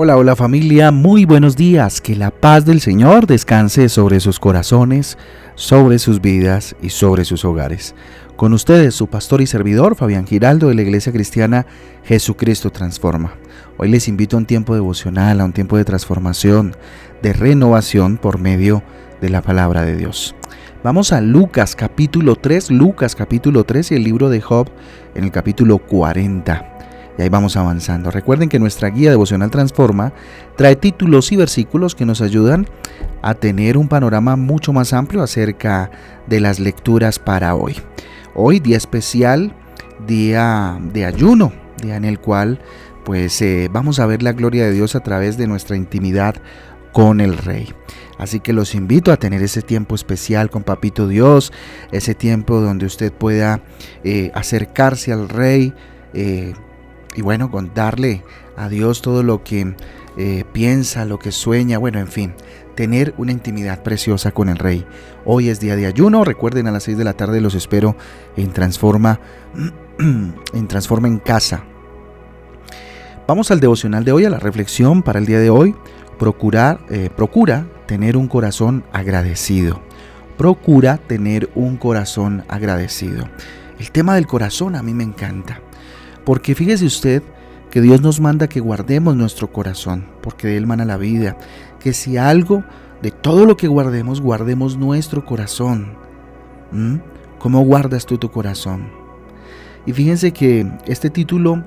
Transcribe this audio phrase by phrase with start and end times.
[0.00, 2.00] Hola, hola familia, muy buenos días.
[2.00, 5.18] Que la paz del Señor descanse sobre sus corazones,
[5.56, 7.96] sobre sus vidas y sobre sus hogares.
[8.36, 11.66] Con ustedes, su pastor y servidor, Fabián Giraldo de la Iglesia Cristiana
[12.04, 13.34] Jesucristo Transforma.
[13.76, 16.76] Hoy les invito a un tiempo devocional, a un tiempo de transformación,
[17.20, 18.84] de renovación por medio
[19.20, 20.36] de la palabra de Dios.
[20.84, 24.70] Vamos a Lucas capítulo 3, Lucas capítulo 3 y el libro de Job
[25.16, 26.77] en el capítulo 40.
[27.18, 28.12] Y ahí vamos avanzando.
[28.12, 30.12] Recuerden que nuestra guía devocional Transforma
[30.56, 32.68] trae títulos y versículos que nos ayudan
[33.22, 35.90] a tener un panorama mucho más amplio acerca
[36.28, 37.76] de las lecturas para hoy.
[38.34, 39.52] Hoy día especial,
[40.06, 42.60] día de ayuno, día en el cual
[43.04, 46.36] pues eh, vamos a ver la gloria de Dios a través de nuestra intimidad
[46.92, 47.72] con el Rey.
[48.18, 51.52] Así que los invito a tener ese tiempo especial con Papito Dios,
[51.90, 53.62] ese tiempo donde usted pueda
[54.04, 55.72] eh, acercarse al Rey,
[56.14, 56.52] eh,
[57.18, 58.22] y bueno, contarle
[58.56, 59.74] a Dios todo lo que
[60.16, 62.32] eh, piensa, lo que sueña, bueno, en fin,
[62.76, 64.86] tener una intimidad preciosa con el Rey.
[65.24, 67.96] Hoy es día de ayuno, recuerden a las 6 de la tarde los espero
[68.36, 69.18] en Transforma,
[69.98, 71.64] en Transforma en Casa.
[73.26, 75.74] Vamos al devocional de hoy, a la reflexión para el día de hoy.
[76.20, 79.80] Procurar, eh, procura tener un corazón agradecido.
[80.36, 83.28] Procura tener un corazón agradecido.
[83.80, 85.62] El tema del corazón a mí me encanta.
[86.24, 87.22] Porque fíjese usted
[87.70, 91.36] que Dios nos manda que guardemos nuestro corazón, porque él mana la vida.
[91.80, 92.64] Que si algo,
[93.02, 95.92] de todo lo que guardemos, guardemos nuestro corazón.
[96.72, 96.96] ¿Mm?
[97.38, 98.90] ¿Cómo guardas tú tu corazón?
[99.86, 101.64] Y fíjense que este título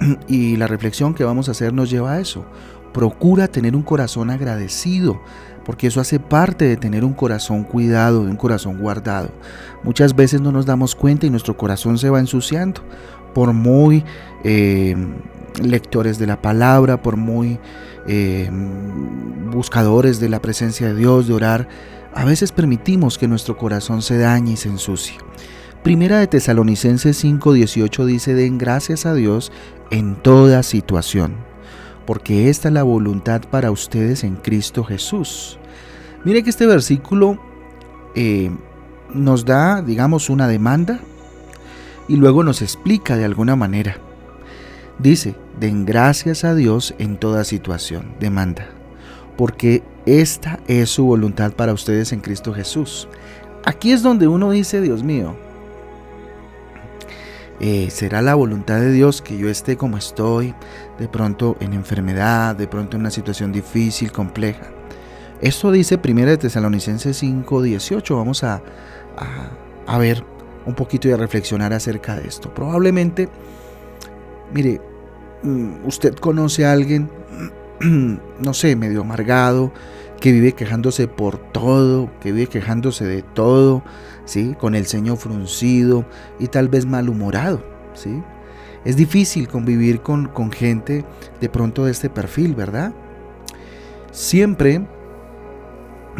[0.28, 2.44] y la reflexión que vamos a hacer nos lleva a eso.
[2.92, 5.20] Procura tener un corazón agradecido,
[5.64, 9.30] porque eso hace parte de tener un corazón cuidado, de un corazón guardado.
[9.82, 12.82] Muchas veces no nos damos cuenta y nuestro corazón se va ensuciando
[13.34, 14.04] por muy
[14.44, 14.96] eh,
[15.62, 17.58] lectores de la palabra, por muy
[18.06, 18.48] eh,
[19.50, 21.68] buscadores de la presencia de Dios, de orar,
[22.14, 25.16] a veces permitimos que nuestro corazón se dañe y se ensucie.
[25.82, 29.52] Primera de Tesalonicenses 5:18 dice, den gracias a Dios
[29.90, 31.34] en toda situación,
[32.06, 35.58] porque esta es la voluntad para ustedes en Cristo Jesús.
[36.24, 37.38] Mire que este versículo
[38.14, 38.50] eh,
[39.12, 41.00] nos da, digamos, una demanda,
[42.08, 43.96] y luego nos explica de alguna manera.
[44.98, 48.68] Dice, den gracias a Dios en toda situación, demanda,
[49.36, 53.08] porque esta es su voluntad para ustedes en Cristo Jesús.
[53.64, 55.34] Aquí es donde uno dice, Dios mío,
[57.60, 60.54] eh, será la voluntad de Dios que yo esté como estoy,
[60.98, 64.66] de pronto en enfermedad, de pronto en una situación difícil, compleja.
[65.40, 68.16] Esto dice 1 Tesalonicenses 5, 18.
[68.16, 68.62] Vamos a,
[69.16, 69.50] a,
[69.86, 70.24] a ver
[70.66, 72.52] un poquito y a reflexionar acerca de esto.
[72.52, 73.28] Probablemente,
[74.52, 74.80] mire,
[75.42, 77.10] mm, usted conoce a alguien,
[77.80, 79.72] no sé, medio amargado,
[80.20, 83.82] que vive quejándose por todo, que vive quejándose de todo,
[84.24, 84.54] ¿sí?
[84.58, 86.06] Con el ceño fruncido
[86.38, 88.22] y tal vez malhumorado, ¿sí?
[88.84, 91.04] Es difícil convivir con, con gente
[91.40, 92.92] de pronto de este perfil, ¿verdad?
[94.12, 94.86] Siempre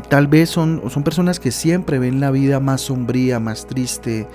[0.08, 4.28] Tal vez son, son personas que siempre ven la vida más sombría, más triste,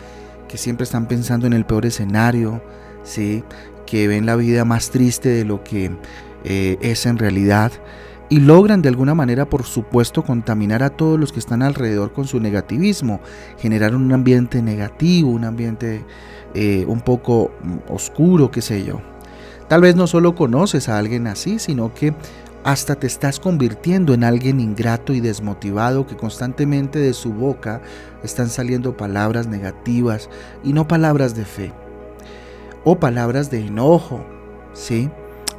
[0.48, 2.62] que siempre están pensando en el peor escenario,
[3.04, 3.44] ¿sí?
[3.86, 5.92] que ven la vida más triste de lo que
[6.44, 7.72] eh, es en realidad
[8.30, 12.28] y logran de alguna manera, por supuesto, contaminar a todos los que están alrededor con
[12.28, 13.20] su negativismo,
[13.58, 16.06] generar un ambiente negativo, un ambiente
[16.54, 17.52] eh, un poco
[17.88, 19.02] oscuro, qué sé yo.
[19.68, 22.14] Tal vez no solo conoces a alguien así, sino que
[22.72, 27.82] hasta te estás convirtiendo en alguien ingrato y desmotivado que constantemente de su boca
[28.22, 30.30] están saliendo palabras negativas
[30.64, 31.74] y no palabras de fe
[32.84, 34.24] o palabras de enojo,
[34.74, 35.10] ¿sí?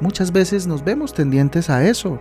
[0.01, 2.21] Muchas veces nos vemos tendientes a eso,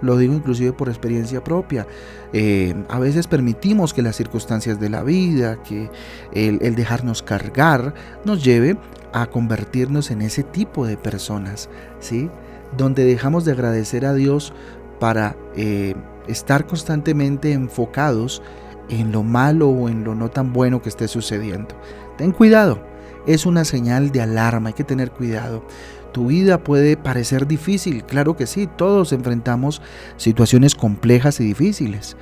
[0.00, 1.86] lo digo inclusive por experiencia propia.
[2.32, 5.90] Eh, a veces permitimos que las circunstancias de la vida, que
[6.32, 7.92] el, el dejarnos cargar,
[8.24, 8.78] nos lleve
[9.12, 11.68] a convertirnos en ese tipo de personas,
[12.00, 12.30] ¿sí?
[12.76, 14.52] Donde dejamos de agradecer a Dios
[14.98, 15.94] para eh,
[16.28, 18.42] estar constantemente enfocados
[18.88, 21.74] en lo malo o en lo no tan bueno que esté sucediendo.
[22.18, 22.82] Ten cuidado,
[23.26, 25.64] es una señal de alarma, hay que tener cuidado.
[26.12, 29.80] Tu vida puede parecer difícil, claro que sí, todos enfrentamos
[30.16, 32.16] situaciones complejas y difíciles,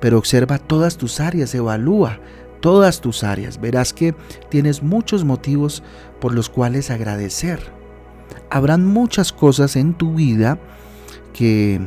[0.00, 2.20] pero observa todas tus áreas, evalúa
[2.60, 4.14] todas tus áreas, verás que
[4.48, 5.82] tienes muchos motivos
[6.18, 7.73] por los cuales agradecer
[8.50, 10.58] habrán muchas cosas en tu vida
[11.32, 11.80] que,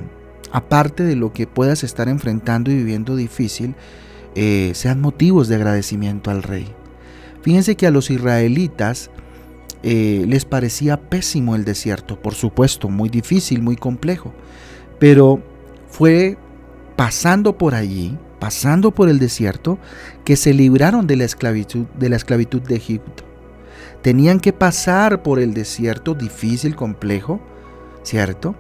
[0.52, 3.76] aparte de lo que puedas estar enfrentando y viviendo difícil,
[4.36, 6.68] eh, sean motivos de agradecimiento al rey.
[7.42, 9.10] Fíjense que a los israelitas
[9.84, 14.34] eh, les parecía pésimo el desierto, por supuesto, muy difícil, muy complejo,
[15.00, 15.42] pero
[15.88, 16.38] fue
[16.96, 19.78] pasando por allí, pasando por el desierto,
[20.26, 23.24] que se libraron de la esclavitud de, la esclavitud de Egipto.
[24.02, 27.40] Tenían que pasar por el desierto difícil, complejo,
[28.04, 28.56] ¿cierto?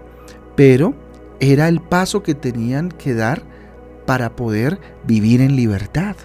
[0.55, 0.93] Pero
[1.39, 3.43] era el paso que tenían que dar
[4.05, 6.15] para poder vivir en libertad.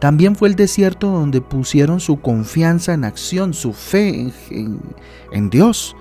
[0.00, 5.96] También fue el desierto donde pusieron su confianza en acción, su fe en, Dios.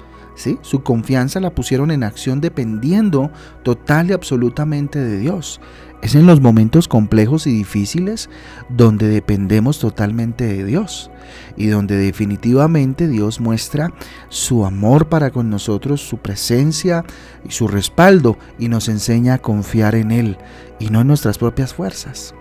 [0.61, 3.31] Su confianza la pusieron en acción dependiendo
[3.63, 5.61] total y absolutamente de Dios.
[6.01, 8.29] Es en los momentos complejos y difíciles
[8.67, 11.09] donde dependemos totalmente de Dios
[11.55, 13.93] y donde definitivamente Dios muestra
[14.27, 17.05] su amor para con nosotros, su presencia
[17.47, 20.37] y su respaldo y nos enseña a confiar en Él
[20.77, 22.35] y no en nuestras propias fuerzas.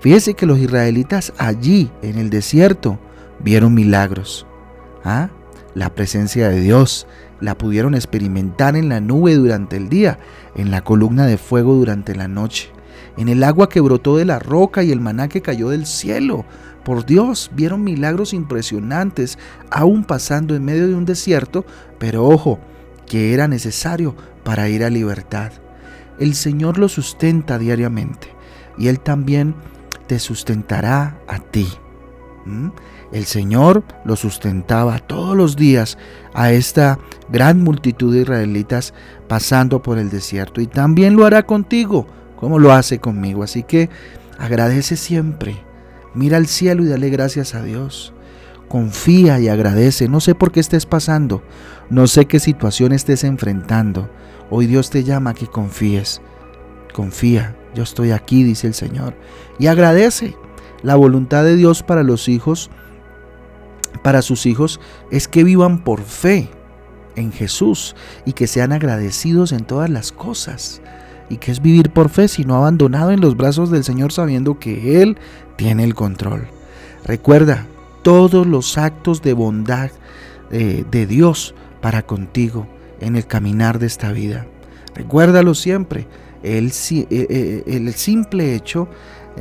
[0.00, 2.98] Fíjese que los israelitas allí en el desierto
[3.42, 4.46] vieron milagros.
[5.04, 5.30] ¿Ah?
[5.74, 7.06] La presencia de Dios
[7.40, 10.18] la pudieron experimentar en la nube durante el día,
[10.56, 12.70] en la columna de fuego durante la noche,
[13.16, 16.44] en el agua que brotó de la roca y el maná que cayó del cielo.
[16.84, 19.38] Por Dios, vieron milagros impresionantes,
[19.70, 21.64] aún pasando en medio de un desierto,
[21.98, 22.58] pero ojo,
[23.06, 25.52] que era necesario para ir a libertad.
[26.18, 28.28] El Señor lo sustenta diariamente
[28.76, 29.54] y Él también
[30.06, 31.68] te sustentará a ti.
[32.44, 32.68] ¿Mm?
[33.12, 35.98] El Señor lo sustentaba todos los días
[36.32, 36.98] a esta
[37.28, 38.94] gran multitud de israelitas
[39.28, 42.06] pasando por el desierto y también lo hará contigo
[42.40, 43.42] como lo hace conmigo.
[43.42, 43.90] Así que
[44.38, 45.62] agradece siempre,
[46.14, 48.14] mira al cielo y dale gracias a Dios.
[48.68, 50.08] Confía y agradece.
[50.08, 51.42] No sé por qué estés pasando,
[51.90, 54.08] no sé qué situación estés enfrentando.
[54.48, 56.22] Hoy Dios te llama a que confíes.
[56.94, 59.14] Confía, yo estoy aquí, dice el Señor.
[59.58, 60.36] Y agradece.
[60.82, 62.70] La voluntad de Dios para los hijos,
[64.02, 64.80] para sus hijos,
[65.10, 66.48] es que vivan por fe
[67.16, 67.94] en Jesús
[68.24, 70.80] y que sean agradecidos en todas las cosas.
[71.28, 75.02] ¿Y que es vivir por fe, sino abandonado en los brazos del Señor sabiendo que
[75.02, 75.16] Él
[75.56, 76.48] tiene el control?
[77.04, 77.66] Recuerda
[78.02, 79.90] todos los actos de bondad
[80.50, 82.66] eh, de Dios para contigo
[83.00, 84.46] en el caminar de esta vida.
[84.94, 86.08] Recuérdalo siempre
[86.42, 88.88] el, eh, eh, el simple hecho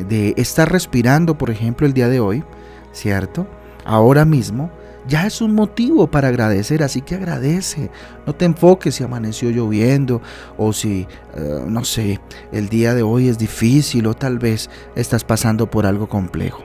[0.04, 2.44] de estar respirando, por ejemplo, el día de hoy,
[2.92, 3.48] ¿cierto?
[3.86, 4.69] Ahora mismo,
[5.07, 7.90] ya es un motivo para agradecer, así que agradece.
[8.28, 10.22] No te enfoques si amaneció lloviendo
[10.57, 12.19] o si, eh, no sé,
[12.51, 16.63] el día de hoy es difícil o tal vez estás pasando por algo complejo.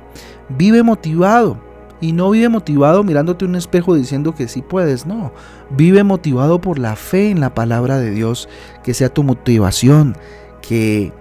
[0.50, 1.58] Vive motivado
[2.00, 5.32] y no vive motivado mirándote un espejo diciendo que sí puedes, no.
[5.70, 8.48] Vive motivado por la fe en la palabra de Dios,
[8.82, 10.16] que sea tu motivación,
[10.60, 11.12] que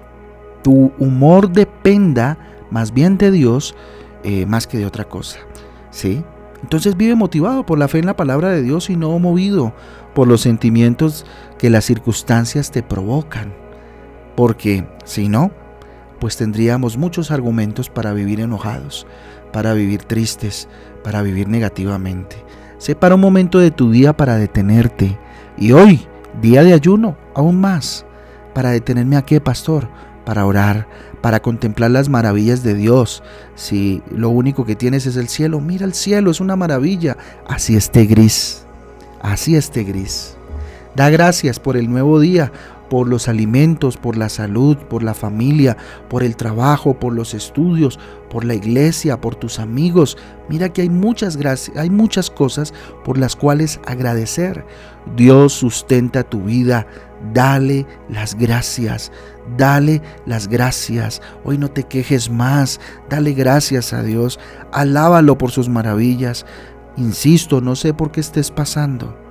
[0.63, 2.38] tu humor dependa
[2.71, 3.75] más bien de Dios
[4.24, 5.39] eh, más que de otra cosa.
[5.92, 6.24] ¿Sí?
[6.62, 9.74] Entonces vive motivado por la fe en la palabra de Dios y no movido
[10.15, 11.25] por los sentimientos
[11.57, 13.54] que las circunstancias te provocan.
[14.36, 15.51] Porque si no,
[16.19, 19.06] pues tendríamos muchos argumentos para vivir enojados
[19.54, 20.68] para vivir tristes,
[21.04, 22.36] para vivir negativamente.
[22.77, 25.18] Separa un momento de tu día para detenerte.
[25.56, 26.06] Y hoy,
[26.42, 28.06] día de ayuno, aún más.
[28.54, 29.88] Para detenerme a qué, pastor?
[30.25, 30.87] Para orar,
[31.21, 33.23] para contemplar las maravillas de Dios.
[33.56, 37.18] Si lo único que tienes es el cielo, mira el cielo, es una maravilla.
[37.47, 38.65] Así esté gris.
[39.21, 40.35] Así esté gris.
[40.95, 42.51] Da gracias por el nuevo día,
[42.89, 45.77] por los alimentos, por la salud, por la familia,
[46.09, 47.99] por el trabajo, por los estudios,
[48.30, 50.15] por la iglesia, por tus amigos.
[50.49, 52.71] Mira que hay muchas gracias, hay muchas cosas
[53.03, 54.63] por las cuales agradecer.
[55.15, 56.85] Dios sustenta tu vida.
[57.31, 59.11] Dale las gracias.
[59.57, 61.21] Dale las gracias.
[61.44, 62.80] Hoy no te quejes más.
[63.09, 64.39] Dale gracias a Dios.
[64.71, 66.45] Alábalo por sus maravillas.
[66.97, 69.23] Insisto, no sé por qué estés pasando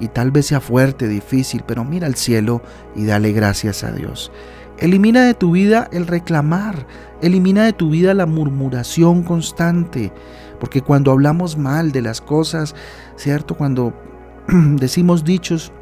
[0.00, 2.62] y tal vez sea fuerte, difícil, pero mira al cielo
[2.94, 4.30] y dale gracias a Dios.
[4.78, 6.86] Elimina de tu vida el reclamar,
[7.22, 10.12] elimina de tu vida la murmuración constante,
[10.60, 12.74] porque cuando hablamos mal de las cosas,
[13.16, 13.54] ¿cierto?
[13.54, 13.94] Cuando
[14.48, 15.72] decimos dichos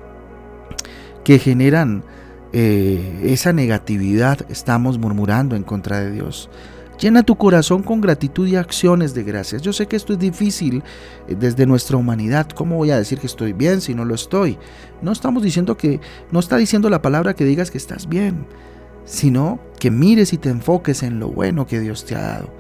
[1.25, 2.05] que generan
[2.53, 6.49] eh, esa negatividad, estamos murmurando en contra de Dios.
[7.01, 9.63] Llena tu corazón con gratitud y acciones de gracias.
[9.63, 10.85] Yo sé que esto es difícil
[11.27, 12.49] eh, desde nuestra humanidad.
[12.51, 14.59] ¿Cómo voy a decir que estoy bien si no lo estoy?
[15.03, 16.01] No estamos diciendo que,
[16.31, 18.47] no está diciendo la palabra que digas que estás bien,
[19.05, 22.55] sino que mires y te enfoques en lo bueno que Dios te ha dado.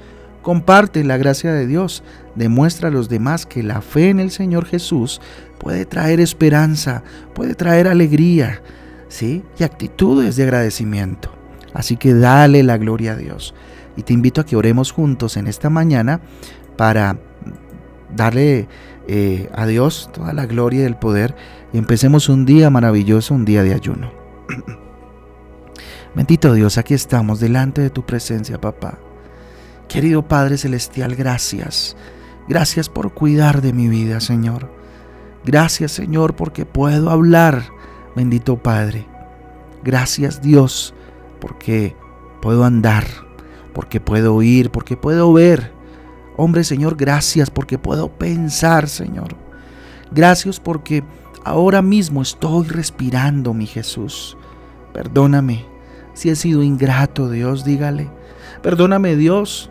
[0.44, 2.04] Comparte la gracia de Dios.
[2.34, 5.22] Demuestra a los demás que la fe en el Señor Jesús
[5.58, 7.02] puede traer esperanza,
[7.34, 8.60] puede traer alegría,
[9.08, 9.42] ¿sí?
[9.58, 11.30] Y actitudes de agradecimiento.
[11.72, 13.54] Así que dale la gloria a Dios.
[13.96, 16.20] Y te invito a que oremos juntos en esta mañana
[16.76, 17.16] para
[18.14, 18.68] darle
[19.08, 21.34] eh, a Dios toda la gloria y el poder
[21.72, 24.12] y empecemos un día maravilloso, un día de ayuno.
[26.14, 28.98] Bendito Dios, aquí estamos delante de tu presencia, papá.
[29.88, 31.96] Querido Padre Celestial, gracias.
[32.48, 34.70] Gracias por cuidar de mi vida, Señor.
[35.44, 37.64] Gracias, Señor, porque puedo hablar,
[38.16, 39.06] bendito Padre.
[39.82, 40.94] Gracias, Dios,
[41.40, 41.96] porque
[42.40, 43.04] puedo andar,
[43.72, 45.72] porque puedo oír, porque puedo ver.
[46.36, 49.36] Hombre, Señor, gracias porque puedo pensar, Señor.
[50.10, 51.04] Gracias porque
[51.44, 54.36] ahora mismo estoy respirando, mi Jesús.
[54.92, 55.66] Perdóname
[56.14, 58.10] si he sido ingrato, Dios, dígale.
[58.62, 59.70] Perdóname, Dios,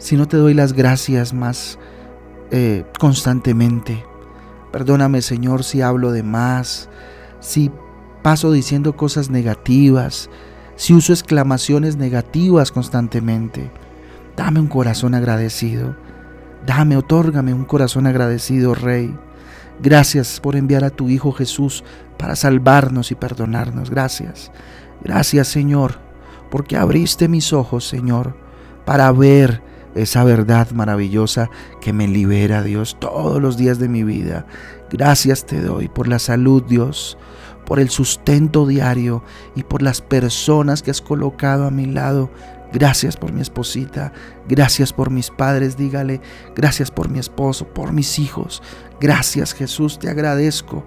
[0.00, 1.78] si no te doy las gracias más
[2.50, 4.04] eh, constantemente.
[4.72, 6.88] Perdóname, Señor, si hablo de más,
[7.38, 7.70] si
[8.22, 10.30] paso diciendo cosas negativas,
[10.74, 13.70] si uso exclamaciones negativas constantemente.
[14.36, 15.94] Dame un corazón agradecido.
[16.66, 19.14] Dame, otórgame un corazón agradecido, Rey.
[19.82, 21.84] Gracias por enviar a tu Hijo Jesús
[22.16, 23.90] para salvarnos y perdonarnos.
[23.90, 24.50] Gracias.
[25.04, 25.98] Gracias, Señor,
[26.50, 28.34] porque abriste mis ojos, Señor,
[28.86, 29.62] para ver
[29.94, 34.46] esa verdad maravillosa que me libera, Dios, todos los días de mi vida.
[34.90, 37.18] Gracias te doy por la salud, Dios,
[37.66, 39.22] por el sustento diario
[39.54, 42.30] y por las personas que has colocado a mi lado
[42.72, 44.12] Gracias por mi esposita,
[44.48, 46.20] gracias por mis padres, dígale,
[46.54, 48.62] gracias por mi esposo, por mis hijos.
[49.00, 50.84] Gracias Jesús, te agradezco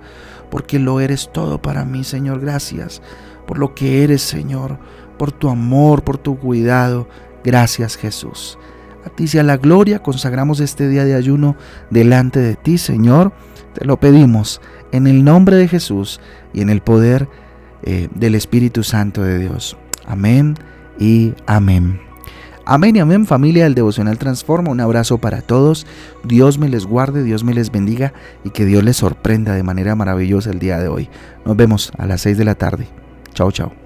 [0.50, 2.40] porque lo eres todo para mí, Señor.
[2.40, 3.02] Gracias
[3.46, 4.80] por lo que eres, Señor,
[5.18, 7.10] por tu amor, por tu cuidado.
[7.44, 8.58] Gracias Jesús.
[9.06, 11.56] A ti sea la gloria, consagramos este día de ayuno
[11.90, 13.34] delante de ti, Señor.
[13.74, 16.20] Te lo pedimos en el nombre de Jesús
[16.54, 17.28] y en el poder
[17.84, 19.78] eh, del Espíritu Santo de Dios.
[20.06, 20.56] Amén
[21.00, 22.00] y amén.
[22.66, 24.72] Amén y amén familia del Devocional Transforma.
[24.72, 25.86] Un abrazo para todos.
[26.24, 28.14] Dios me les guarde, Dios me les bendiga
[28.46, 31.10] y que Dios les sorprenda de manera maravillosa el día de hoy.
[31.46, 32.88] Nos vemos a las 6 de la tarde.
[33.34, 33.83] Chao, chao.